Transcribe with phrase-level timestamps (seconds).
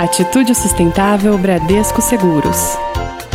[0.00, 2.78] Atitude Sustentável Bradesco Seguros.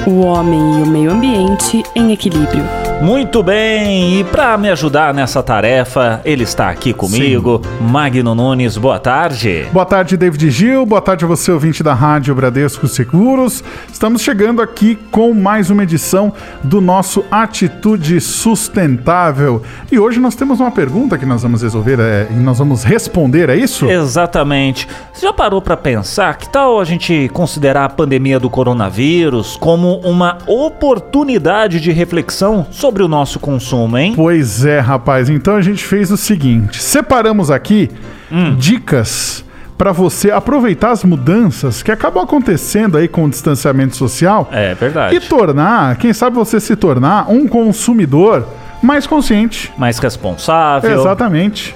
[0.07, 2.84] O homem e o meio ambiente em equilíbrio.
[3.01, 7.85] Muito bem, e para me ajudar nessa tarefa, ele está aqui comigo, Sim.
[7.85, 8.77] Magno Nunes.
[8.77, 9.67] Boa tarde.
[9.71, 10.85] Boa tarde, David Gil.
[10.85, 13.63] Boa tarde a você, ouvinte da Rádio Bradesco Seguros.
[13.91, 16.33] Estamos chegando aqui com mais uma edição
[16.63, 19.61] do nosso Atitude Sustentável.
[19.91, 23.49] E hoje nós temos uma pergunta que nós vamos resolver é, e nós vamos responder,
[23.49, 23.85] é isso?
[23.87, 24.87] Exatamente.
[25.13, 29.97] Você já parou para pensar que tal a gente considerar a pandemia do coronavírus como
[29.99, 34.13] uma oportunidade de reflexão sobre sobre o nosso consumo, hein?
[34.15, 35.27] Pois é, rapaz.
[35.27, 37.89] Então a gente fez o seguinte: separamos aqui
[38.31, 38.55] hum.
[38.55, 39.43] dicas
[39.75, 44.47] para você aproveitar as mudanças que acabam acontecendo aí com o distanciamento social.
[44.51, 45.15] É verdade.
[45.15, 48.47] E tornar, quem sabe você se tornar um consumidor
[48.83, 50.99] mais consciente, mais responsável.
[50.99, 51.75] Exatamente.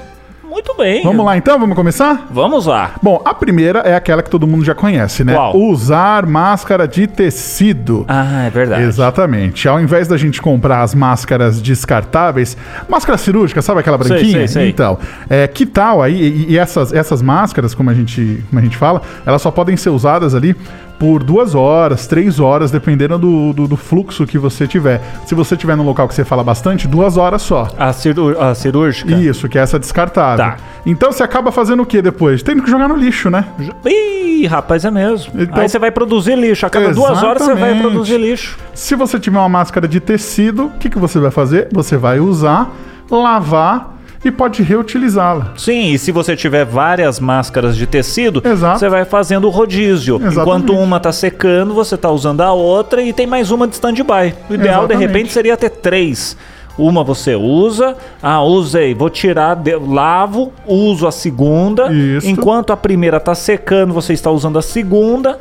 [0.60, 1.04] Muito bem.
[1.04, 2.28] Vamos lá então, vamos começar?
[2.30, 2.92] Vamos lá.
[3.02, 5.34] Bom, a primeira é aquela que todo mundo já conhece, né?
[5.34, 5.56] Qual?
[5.56, 8.04] Usar máscara de tecido.
[8.10, 8.84] Ah, é verdade.
[8.84, 9.70] Exatamente.
[9.70, 12.58] Ao invés da gente comprar as máscaras descartáveis,
[12.90, 14.20] máscara cirúrgica, sabe aquela branquinha?
[14.20, 14.70] Sei, sei, sei.
[14.70, 14.98] Então,
[15.30, 16.22] é, que tal aí?
[16.22, 19.78] E, e essas, essas máscaras, como a, gente, como a gente fala, elas só podem
[19.78, 20.58] ser usadas ali
[21.00, 25.02] por duas horas, três horas, dependendo do, do, do, fluxo que você tiver.
[25.26, 27.70] Se você tiver num local que você fala bastante, duas horas só.
[27.78, 29.16] A, ciru a cirúrgica?
[29.16, 30.46] Isso, que é essa descartável.
[30.46, 30.58] Tá.
[30.86, 32.44] Então você acaba fazendo o que depois?
[32.44, 33.46] Tendo que jogar no lixo, né?
[33.86, 35.32] Ih, rapaz, é mesmo.
[35.42, 36.66] Então, Aí você vai produzir lixo.
[36.66, 37.10] A cada exatamente.
[37.10, 38.58] duas horas você vai produzir lixo.
[38.74, 41.70] Se você tiver uma máscara de tecido, o que, que você vai fazer?
[41.72, 42.70] Você vai usar,
[43.10, 45.54] lavar e pode reutilizá-la.
[45.58, 48.80] Sim, e se você tiver várias máscaras de tecido, Exato.
[48.80, 50.16] você vai fazendo o rodízio.
[50.16, 50.40] Exatamente.
[50.40, 54.36] Enquanto uma está secando, você está usando a outra e tem mais uma de stand-by.
[54.50, 54.88] O ideal, Exatamente.
[54.88, 56.36] de repente, seria ter três.
[56.78, 61.92] Uma você usa, ah, usei, vou tirar, de, lavo, uso a segunda.
[61.92, 62.26] Isso.
[62.28, 65.38] Enquanto a primeira está secando, você está usando a segunda.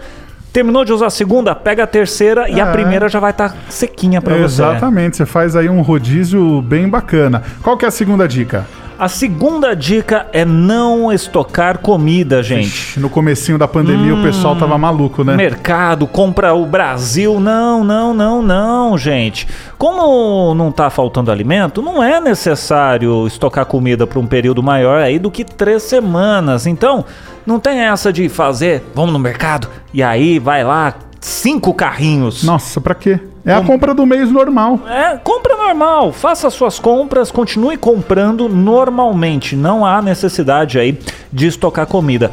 [0.58, 2.54] Terminou de usar a segunda, pega a terceira é.
[2.54, 2.72] e a é.
[2.72, 4.60] primeira já vai estar tá sequinha para você.
[4.60, 7.44] Exatamente, você faz aí um rodízio bem bacana.
[7.62, 8.66] Qual que é a segunda dica?
[8.98, 12.98] A segunda dica é não estocar comida, gente.
[12.98, 15.36] No comecinho da pandemia hum, o pessoal tava maluco, né?
[15.36, 17.38] Mercado, compra o Brasil.
[17.38, 19.46] Não, não, não, não, gente.
[19.78, 25.20] Como não tá faltando alimento, não é necessário estocar comida por um período maior aí
[25.20, 26.66] do que três semanas.
[26.66, 27.04] Então,
[27.46, 32.42] não tem essa de fazer, vamos no mercado, e aí vai lá, cinco carrinhos.
[32.42, 33.20] Nossa, pra quê?
[33.48, 34.80] É a compra do mês normal.
[34.86, 36.12] É, compra normal.
[36.12, 39.56] Faça suas compras, continue comprando normalmente.
[39.56, 40.98] Não há necessidade aí
[41.32, 42.30] de estocar comida.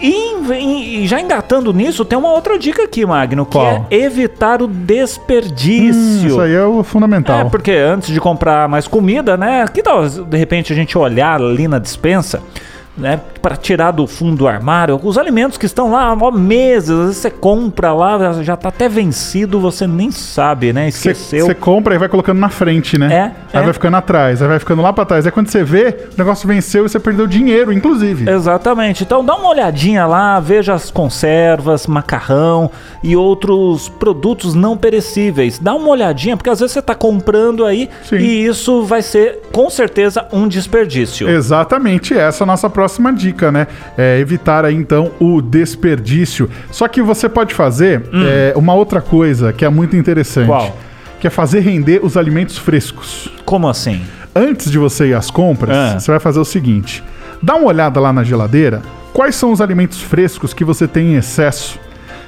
[0.00, 3.86] E, já engatando nisso, tem uma outra dica aqui, Magno, que Qual?
[3.90, 6.00] é evitar o desperdício.
[6.00, 7.40] Hum, isso aí é o fundamental.
[7.40, 9.64] É, porque antes de comprar mais comida, né?
[9.72, 12.40] Que tal, de repente, a gente olhar ali na dispensa
[12.98, 16.90] né, para tirar do fundo do armário os alimentos que estão lá há meses.
[16.90, 20.88] Às vezes você compra lá, já está até vencido, você nem sabe, né?
[20.88, 21.46] Esqueceu.
[21.46, 23.14] Você compra e vai colocando na frente, né?
[23.14, 23.22] É.
[23.56, 23.62] Aí é.
[23.62, 25.24] vai ficando atrás, aí vai ficando lá para trás.
[25.24, 28.28] Aí quando você vê, o negócio venceu e você perdeu dinheiro, inclusive.
[28.28, 29.04] Exatamente.
[29.04, 32.70] Então dá uma olhadinha lá, veja as conservas, macarrão
[33.02, 35.58] e outros produtos não perecíveis.
[35.58, 38.16] Dá uma olhadinha, porque às vezes você está comprando aí Sim.
[38.16, 41.28] e isso vai ser com certeza um desperdício.
[41.28, 42.16] Exatamente.
[42.16, 43.66] Essa é a nossa próxima próxima dica, né?
[43.96, 46.48] É evitar aí então o desperdício.
[46.70, 48.24] Só que você pode fazer hum.
[48.26, 50.46] é, uma outra coisa que é muito interessante.
[50.46, 50.76] Qual?
[51.20, 53.30] Que é fazer render os alimentos frescos.
[53.44, 54.00] Como assim?
[54.34, 56.00] Antes de você ir às compras, ah.
[56.00, 57.04] você vai fazer o seguinte:
[57.42, 58.80] dá uma olhada lá na geladeira,
[59.12, 61.78] quais são os alimentos frescos que você tem em excesso.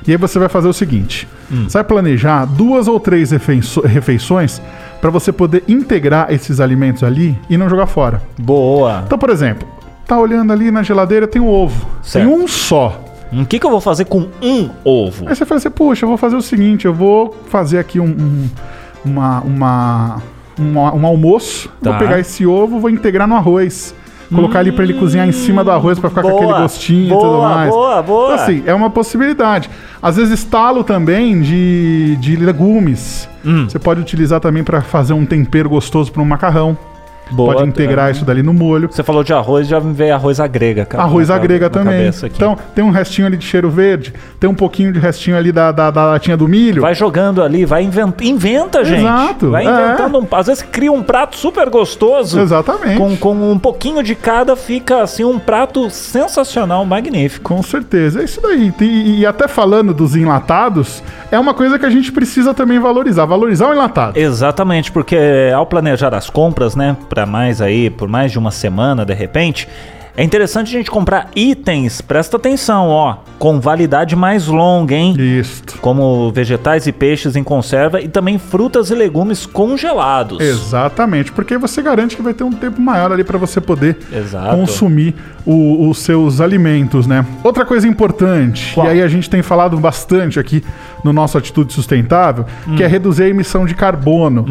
[0.06, 1.64] E aí você vai fazer o seguinte: hum.
[1.68, 4.60] você vai planejar duas ou três refeições
[5.00, 8.20] para você poder integrar esses alimentos ali e não jogar fora.
[8.38, 9.04] Boa.
[9.06, 9.66] Então, por exemplo,
[10.10, 11.86] tá olhando ali na geladeira, tem um ovo.
[12.02, 12.26] Certo.
[12.26, 13.00] Tem um só.
[13.32, 15.28] O que, que eu vou fazer com um ovo?
[15.28, 18.08] Aí você fala assim, puxa, eu vou fazer o seguinte, eu vou fazer aqui um,
[18.08, 18.48] um
[19.04, 20.22] uma, uma,
[20.58, 21.90] uma, um almoço, tá.
[21.90, 23.94] vou pegar esse ovo, vou integrar no arroz.
[24.34, 26.62] Colocar hum, ali para ele cozinhar em cima do arroz para ficar boa, com aquele
[26.62, 27.70] gostinho boa, e tudo mais.
[27.70, 28.34] Boa, boa.
[28.34, 29.68] Então, assim, é uma possibilidade.
[30.00, 33.28] Às vezes, talo também de, de legumes.
[33.44, 33.68] Hum.
[33.68, 36.78] Você pode utilizar também para fazer um tempero gostoso para um macarrão.
[37.30, 38.12] Boa, pode integrar é.
[38.12, 38.88] isso dali no molho.
[38.90, 41.04] Você falou de arroz, já me veio arroz à grega, cara.
[41.04, 42.10] Arroz à grega também.
[42.24, 45.72] Então, tem um restinho ali de cheiro verde, tem um pouquinho de restinho ali da,
[45.72, 46.82] da, da latinha do milho.
[46.82, 49.00] Vai jogando ali, vai inventa, inventa gente.
[49.00, 49.50] Exato.
[49.50, 50.20] Vai inventando, é.
[50.20, 52.40] um, às vezes cria um prato super gostoso.
[52.40, 52.98] Exatamente.
[52.98, 57.44] Com, com um pouquinho de cada fica assim um prato sensacional, magnífico.
[57.54, 58.72] Com certeza, é isso daí.
[58.80, 63.24] E, e até falando dos enlatados, é uma coisa que a gente precisa também valorizar,
[63.24, 64.18] valorizar o enlatado.
[64.18, 65.16] Exatamente, porque
[65.54, 69.12] ao planejar as compras, né, pra para mais aí por mais de uma semana de
[69.12, 69.68] repente,
[70.16, 75.14] É interessante a gente comprar itens, presta atenção, ó, com validade mais longa, hein?
[75.18, 75.62] Isso.
[75.80, 80.40] Como vegetais e peixes em conserva e também frutas e legumes congelados.
[80.40, 84.56] Exatamente, porque você garante que vai ter um tempo maior ali para você poder Exato.
[84.56, 85.14] consumir
[85.46, 87.24] o, os seus alimentos, né?
[87.42, 88.86] Outra coisa importante, Qual?
[88.86, 90.62] e aí a gente tem falado bastante aqui
[91.04, 92.76] no nosso Atitude Sustentável, Hum.
[92.76, 94.44] que é reduzir a emissão de carbono.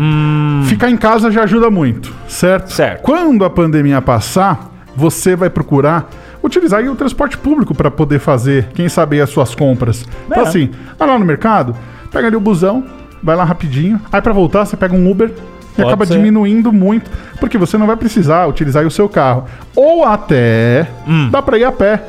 [0.66, 2.72] Ficar em casa já ajuda muito, certo?
[2.74, 3.02] Certo.
[3.04, 4.70] Quando a pandemia passar,
[5.00, 6.10] você vai procurar
[6.44, 10.06] utilizar o transporte público para poder fazer, quem sabe, as suas compras.
[10.28, 10.48] Então É.
[10.48, 11.76] assim, vai lá no mercado,
[12.12, 12.84] pega ali o busão,
[13.24, 16.14] vai lá rapidinho, aí para voltar você pega um Uber e Pode acaba ser.
[16.18, 17.10] diminuindo muito,
[17.40, 19.46] porque você não vai precisar utilizar aí o seu carro.
[19.76, 21.30] Ou até Hum.
[21.32, 22.04] dá para ir a pé.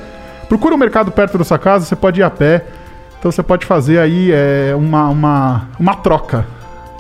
[0.49, 2.65] Procura um mercado perto da sua casa, você pode ir a pé.
[3.19, 6.45] Então você pode fazer aí é, uma, uma, uma troca.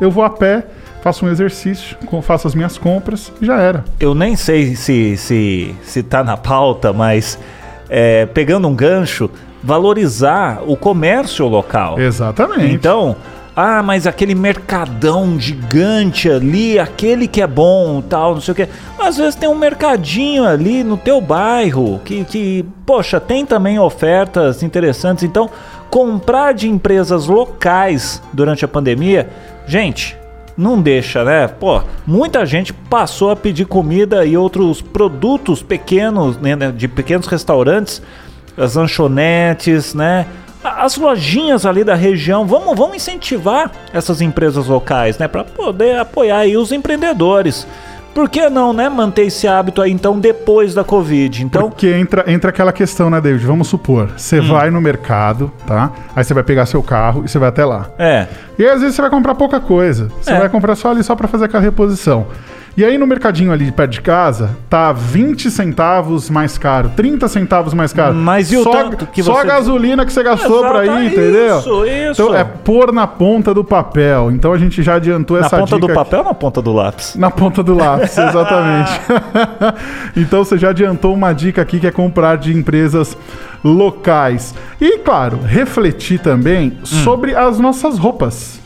[0.00, 0.64] Eu vou a pé,
[1.02, 3.84] faço um exercício, faço as minhas compras e já era.
[3.98, 7.38] Eu nem sei se, se, se tá na pauta, mas
[7.88, 9.30] é, pegando um gancho,
[9.62, 11.98] valorizar o comércio local.
[11.98, 12.72] Exatamente.
[12.72, 13.16] Então,
[13.54, 18.68] ah, mas aquele mercadão gigante ali, aquele que é bom, tal, não sei o quê.
[18.98, 24.62] Às vezes tem um mercadinho ali no teu bairro que, que poxa, tem também ofertas
[24.62, 25.24] interessantes.
[25.24, 25.50] Então,
[25.90, 29.28] comprar de empresas locais durante a pandemia,
[29.66, 30.16] gente,
[30.56, 31.48] não deixa, né?
[31.48, 37.26] Pô, muita gente passou a pedir comida e outros produtos pequenos, né, né, de pequenos
[37.26, 38.02] restaurantes,
[38.56, 40.26] as lanchonetes, né?
[40.62, 45.26] As lojinhas ali da região, vamos, vamos incentivar essas empresas locais, né?
[45.26, 47.66] Para poder apoiar aí os empreendedores.
[48.14, 48.88] Por que não, né?
[48.88, 51.44] Manter esse hábito aí, então, depois da Covid.
[51.44, 53.46] Então, Porque entra, entra aquela questão, né, David?
[53.46, 54.48] Vamos supor, você Hum.
[54.48, 55.90] vai no mercado, tá?
[56.14, 57.88] Aí você vai pegar seu carro e você vai até lá.
[57.98, 58.26] é.
[58.58, 60.10] E aí, às vezes você vai comprar pouca coisa.
[60.20, 60.38] Você É.
[60.38, 62.26] vai comprar só ali só pra fazer aquela reposição.
[62.76, 67.74] E aí no mercadinho ali perto de casa, tá 20 centavos mais caro, 30 centavos
[67.74, 68.14] mais caro.
[68.14, 71.02] Mas e o só, tanto que Só você- a gasolina que você gastou pra Exato,
[71.02, 71.58] ir, entendeu?
[71.58, 72.22] isso, isso.
[72.22, 74.30] Então é pôr na ponta do papel.
[74.30, 76.72] Então a gente já adiantou Na essa ponta do dica papel ou na ponta do
[76.72, 77.14] lápis?
[77.16, 78.92] na ponta do lápis, exatamente.
[80.16, 83.16] então você já adiantou uma dica aqui que é comprar de empresas
[83.62, 84.54] locais.
[84.80, 88.58] E, claro, refletir também sobre as nossas roupas.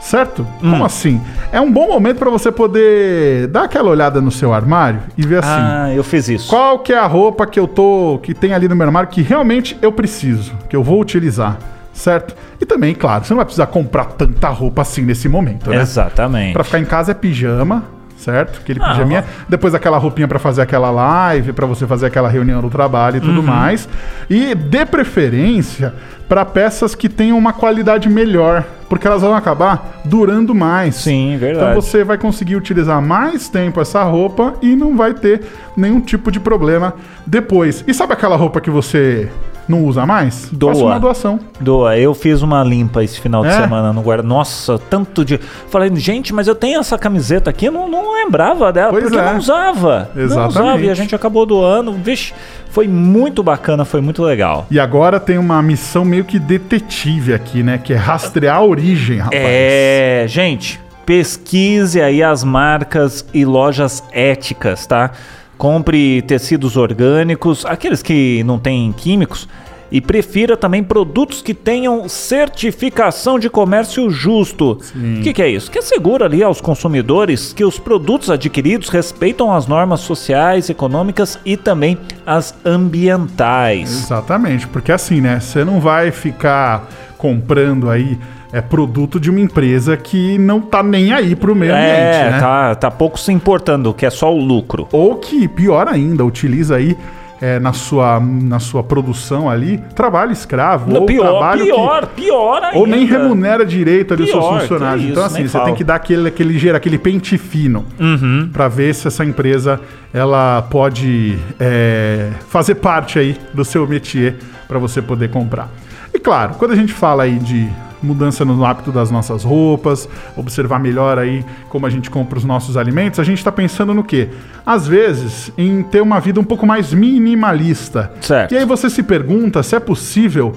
[0.00, 0.46] Certo?
[0.60, 1.20] Como assim?
[1.52, 5.38] É um bom momento para você poder dar aquela olhada no seu armário e ver
[5.38, 5.50] assim.
[5.50, 6.48] Ah, eu fiz isso.
[6.48, 9.22] Qual que é a roupa que eu tô que tem ali no meu armário que
[9.22, 11.58] realmente eu preciso, que eu vou utilizar,
[11.92, 12.34] certo?
[12.60, 15.80] E também, claro, você não vai precisar comprar tanta roupa assim nesse momento, né?
[15.80, 16.52] Exatamente.
[16.52, 17.84] Pra ficar em casa é pijama,
[18.18, 18.60] certo?
[18.60, 19.24] Aquele Ah, pijaminha.
[19.48, 23.20] Depois aquela roupinha pra fazer aquela live, pra você fazer aquela reunião do trabalho e
[23.20, 23.26] Uhum.
[23.26, 23.88] tudo mais.
[24.28, 25.94] E dê preferência
[26.28, 30.96] pra peças que tenham uma qualidade melhor, porque elas vão acabar durando mais.
[30.96, 31.70] Sim, verdade.
[31.70, 35.40] Então você vai conseguir utilizar mais tempo essa roupa e não vai ter
[35.76, 36.92] nenhum tipo de problema
[37.26, 37.82] depois.
[37.86, 39.30] E sabe aquela roupa que você
[39.68, 40.48] não usa mais?
[40.50, 40.72] Doa.
[40.72, 41.40] Faça uma doação.
[41.60, 43.60] Doa, eu fiz uma limpa esse final de É?
[43.60, 44.22] semana no guarda.
[44.26, 45.38] Nossa, tanto de.
[45.68, 49.18] Falei, gente, mas eu tenho essa camiseta aqui, eu não, não lembrava dela, Pois porque
[49.18, 49.20] é.
[49.20, 50.10] eu não usava.
[50.14, 50.48] Não usava.
[50.48, 50.84] Exatamente.
[50.86, 51.92] E a gente acabou doando.
[51.92, 52.32] Vixe,
[52.70, 54.66] foi muito bacana, foi muito legal.
[54.70, 57.78] E agora tem uma missão meio que detetive aqui, né?
[57.78, 59.40] Que é rastrear a origem, rapaz.
[59.42, 65.10] É, gente, pesquise aí as marcas e lojas éticas, tá?
[65.58, 69.48] Compre tecidos orgânicos, aqueles que não têm químicos,
[69.90, 74.78] e prefira também produtos que tenham certificação de comércio justo.
[74.94, 75.70] O que, que é isso?
[75.70, 81.56] Que assegura ali aos consumidores que os produtos adquiridos respeitam as normas sociais, econômicas e
[81.56, 83.90] também as ambientais.
[83.90, 85.40] Exatamente, porque assim, né?
[85.40, 88.18] Você não vai ficar comprando aí
[88.52, 92.40] é, produto de uma empresa que não tá nem aí pro meio ambiente, É, né?
[92.40, 94.88] tá, tá pouco se importando, que é só o lucro.
[94.92, 96.96] Ou que, pior ainda, utiliza aí
[97.40, 100.90] é, na, sua, na sua produção ali trabalho escravo.
[100.92, 102.78] Não, ou pior, trabalho que- pior, pior ainda.
[102.78, 105.04] Ou nem remunera direito ali os seus Pior, funcionários.
[105.04, 105.76] então, isso, assim, nem você tem falo.
[105.76, 108.48] que dar aquele, aquele ligeiro, aquele pente fino Uhum.
[108.52, 109.78] para ver se essa empresa
[110.12, 114.34] ela pode é, fazer parte aí do seu métier
[114.66, 115.68] para você poder comprar.
[116.12, 117.68] E claro, quando a gente fala aí de
[118.02, 122.76] mudança no hábito das nossas roupas, observar melhor aí como a gente compra os nossos
[122.76, 124.28] alimentos, a gente está pensando no quê?
[124.64, 128.12] Às vezes, em ter uma vida um pouco mais minimalista.
[128.20, 128.52] Certo.
[128.52, 130.52] E aí você se pergunta se é possível,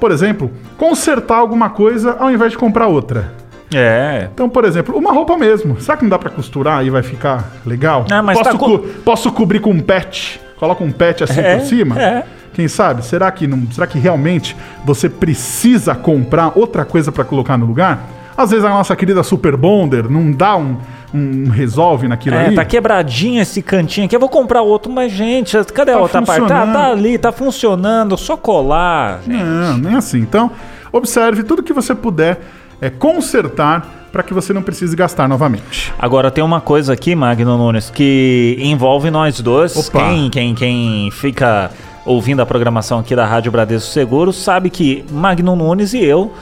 [0.00, 3.32] por exemplo, consertar alguma coisa ao invés de comprar outra.
[3.74, 4.28] É.
[4.32, 5.80] Então, por exemplo, uma roupa mesmo.
[5.80, 8.06] Será que não dá pra costurar e vai ficar legal?
[8.10, 10.36] Ah, mas posso, tá co- co- posso cobrir com um patch?
[10.56, 12.00] Coloca um patch assim É, por cima?
[12.00, 12.24] é.
[12.54, 13.04] Quem sabe?
[13.04, 13.70] Será que não?
[13.70, 18.00] Será que realmente você precisa comprar outra coisa pra colocar no lugar?
[18.36, 20.76] Às vezes a nossa querida Super Bonder não dá um,
[21.14, 22.54] um resolve naquilo É, ali.
[22.54, 24.14] tá quebradinho esse cantinho aqui.
[24.14, 26.46] Eu vou comprar outro, mas, gente, cadê a Tá outra parte?
[26.46, 29.20] Tá, tá ali, tá funcionando, só colar.
[29.26, 29.42] gente.
[29.42, 30.18] Não, nem assim.
[30.18, 30.50] Então,
[30.92, 32.40] observe tudo que você puder
[32.78, 35.92] é, consertar para que você não precise gastar novamente.
[35.98, 39.74] Agora tem uma coisa aqui, Magno Nunes, que envolve nós dois.
[39.76, 39.98] Opa.
[39.98, 41.70] Quem, quem, quem fica
[42.06, 46.32] ouvindo a programação aqui da Rádio Bradesco Seguros sabe que Magno Nunes e eu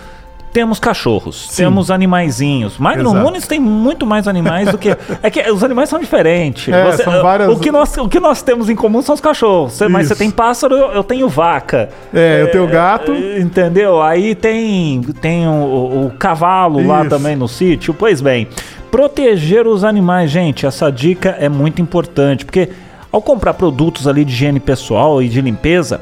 [0.52, 1.64] temos cachorros, Sim.
[1.64, 2.78] temos animaizinhos.
[2.78, 3.25] Magno Exato.
[3.25, 4.88] Nunes tem muito mais animais do que.
[5.21, 6.73] É que os animais são diferentes.
[6.73, 9.73] É, são várias- o, que nós, o que nós temos em comum são os cachorros.
[9.73, 11.88] Você- mas você tem pássaro, eu, eu tenho vaca.
[12.14, 13.12] É, eu tenho gato.
[13.12, 14.00] Entendeu?
[14.00, 17.11] Aí tem, tem o, o- o cavalo lá Isso.
[17.11, 17.92] também no sítio.
[17.92, 18.47] Pois bem,
[18.92, 22.68] proteger os animais, gente, essa dica é muito importante, porque
[23.14, 26.00] ao comprar produtos ali de higiene pessoal e de limpeza,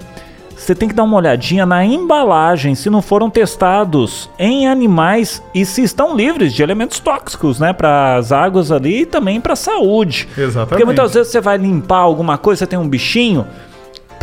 [0.57, 5.66] você tem que dar uma olhadinha na embalagem se não foram testados em animais e
[5.66, 9.57] se estão livres de elementos tóxicos, né, para as águas ali e também para a
[9.57, 10.26] saúde.
[10.38, 10.69] Exatamente.
[10.71, 13.47] Porque muitas vezes você vai limpar alguma coisa, você tem um bichinho,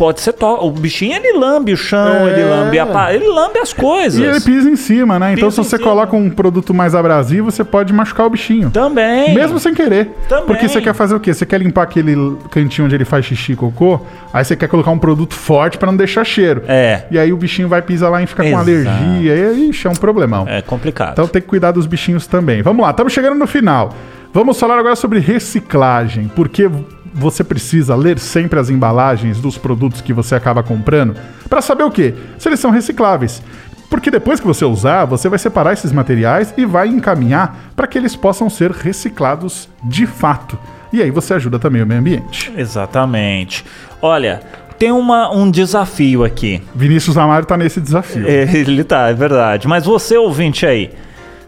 [0.00, 2.32] pode ser tó- o bichinho ele lambe o chão, É.
[2.32, 4.18] ele lambe a pa- ele lambe as coisas.
[4.18, 5.34] E ele pisa em cima, né?
[5.34, 8.70] Então, Pisa se você coloca um produto mais abrasivo, você pode machucar o bichinho.
[8.70, 9.34] Também.
[9.34, 10.10] Mesmo sem querer.
[10.26, 10.46] Também.
[10.46, 11.34] Porque você quer fazer o quê?
[11.34, 12.16] Você quer limpar aquele
[12.50, 14.00] cantinho onde ele faz xixi e cocô,
[14.32, 16.62] aí você quer colocar um produto forte pra não deixar cheiro.
[16.66, 17.02] É.
[17.10, 18.62] E aí o bichinho vai pisar lá e fica com Exato.
[18.62, 19.20] alergia.
[19.20, 20.46] E aí, ixi, é um problemão.
[20.48, 21.12] É complicado.
[21.12, 22.62] Então tem que cuidar dos bichinhos também.
[22.62, 23.90] Vamos lá, estamos chegando no final.
[24.32, 26.30] Vamos falar agora sobre reciclagem.
[26.34, 26.70] Porque
[27.12, 31.16] você precisa ler sempre as embalagens dos produtos que você acaba comprando
[31.48, 32.14] para saber o quê?
[32.38, 33.42] Se eles são recicláveis.
[33.88, 37.98] Porque depois que você usar, você vai separar esses materiais e vai encaminhar para que
[37.98, 40.56] eles possam ser reciclados de fato.
[40.92, 42.52] E aí você ajuda também o meio ambiente.
[42.56, 43.64] Exatamente.
[44.00, 44.40] Olha,
[44.78, 46.62] tem uma, um desafio aqui.
[46.74, 48.28] Vinícius Amaro tá nesse desafio.
[48.28, 49.66] É, Ele tá, é verdade.
[49.66, 50.92] Mas você, ouvinte aí,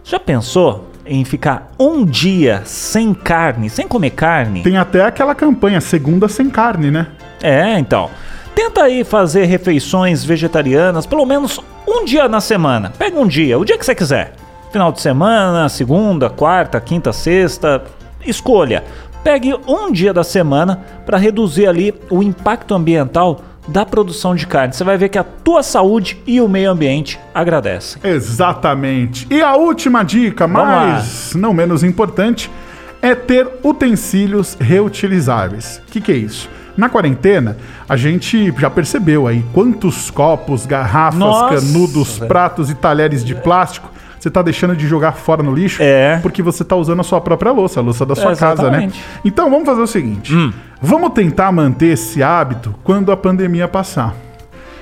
[0.03, 4.63] já pensou em ficar um dia sem carne, sem comer carne?
[4.63, 7.07] Tem até aquela campanha Segunda Sem Carne, né?
[7.41, 8.09] É, então.
[8.55, 12.93] Tenta aí fazer refeições vegetarianas, pelo menos um dia na semana.
[12.97, 14.33] Pega um dia, o dia que você quiser.
[14.71, 17.83] Final de semana, segunda, quarta, quinta, sexta.
[18.25, 18.83] Escolha.
[19.23, 24.73] Pegue um dia da semana para reduzir ali o impacto ambiental da produção de carne.
[24.73, 28.01] Você vai ver que a tua saúde e o meio ambiente agradecem.
[28.03, 29.27] Exatamente.
[29.29, 32.51] E a última dica, Vamos mas não menos importante,
[33.01, 35.81] é ter utensílios reutilizáveis.
[35.87, 36.49] O que, que é isso?
[36.75, 42.27] Na quarentena, a gente já percebeu aí quantos copos, garrafas, Nossa, canudos, velho.
[42.27, 43.92] pratos e talheres de plástico
[44.23, 46.17] você tá deixando de jogar fora no lixo É.
[46.21, 48.87] porque você tá usando a sua própria louça, a louça da sua É, casa, né?
[48.87, 48.91] Hum.
[49.25, 50.33] Então vamos fazer o seguinte:
[50.81, 54.13] vamos tentar manter esse hábito quando a pandemia passar.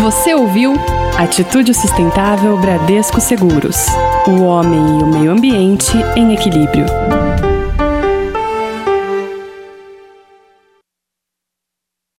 [0.00, 0.74] Você ouviu
[1.16, 3.86] Atitude Sustentável Bradesco Seguros.
[4.26, 6.86] O homem e o meio ambiente em equilíbrio.